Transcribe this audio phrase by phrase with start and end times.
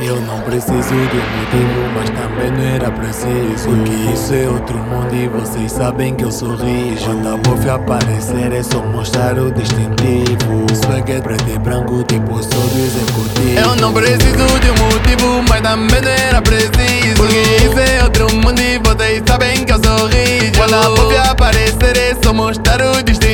[0.00, 3.68] Eu não preciso de um motivo, mas também não era preciso.
[3.68, 7.06] Porque isso é outro mundo e vocês sabem que eu sou rijo.
[7.06, 10.66] Quando a bofe aparecer é só mostrar o distintivo.
[10.74, 13.58] Swag é preto e branco, tipo sou executivo.
[13.58, 17.14] Eu não preciso de um motivo, mas também não era preciso.
[17.16, 20.52] Porque isso é outro mundo e vocês sabem que eu sou rijo.
[20.56, 23.33] Quando a bofe aparecer é só mostrar o distintivo.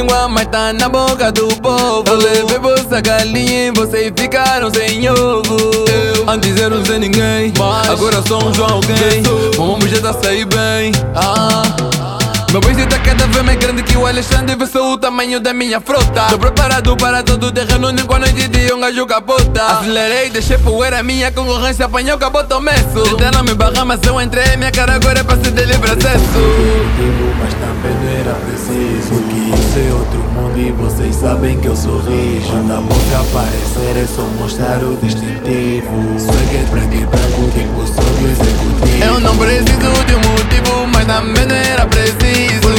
[0.00, 2.04] Língua, mas tá na boca do povo.
[2.06, 5.84] Eu levei você galinha e vocês ficaram sem ovo.
[6.26, 7.52] Antes eu não sei ninguém,
[7.88, 9.22] agora sou um João alguém.
[9.56, 10.92] Vamos já tá sair bem.
[14.10, 18.26] Alexandre Vê o tamanho da minha frota Tô preparado para todo o terreno Nem quando
[18.32, 23.54] de um gajo capota Acelerei, deixei poeira Minha concorrência apanhou, acabou teu messo Tentaram me
[23.54, 27.54] barrar, mas eu entrei Minha cara agora é pra ser de livre acesso motivo, mas
[27.54, 29.08] também não era preciso.
[29.10, 32.50] Porque isso é outro mundo e vocês sabem que eu sou rijo.
[32.50, 36.18] Quando a boca aparecer é só mostrar o distintivo.
[36.18, 39.04] Swag é preto e branco, tipo sou do executivo.
[39.04, 42.69] Eu não preciso de um motivo, mas também não era preciso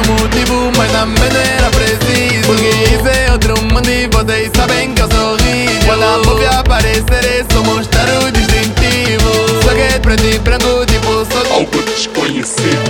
[0.00, 2.46] Um motivo, mas também não era preciso.
[2.46, 7.24] Porque isso é outro mundo e vocês sabem que eu sou rico Quando vou aparecer
[7.24, 12.87] é só mostrar o distintivo Só que é preto e branco, tipo sou algo desconhecido